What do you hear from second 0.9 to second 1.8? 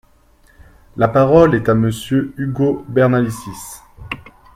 La parole est à